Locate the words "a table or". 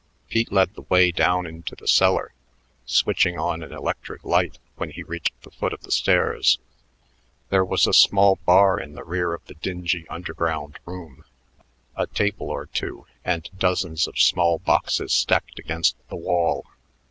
11.95-12.65